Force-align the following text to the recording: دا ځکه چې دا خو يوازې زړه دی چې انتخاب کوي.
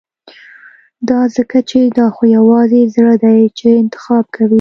دا 1.09 1.21
ځکه 1.35 1.57
چې 1.69 1.79
دا 1.97 2.07
خو 2.15 2.23
يوازې 2.37 2.81
زړه 2.95 3.15
دی 3.23 3.39
چې 3.57 3.67
انتخاب 3.83 4.25
کوي. 4.35 4.49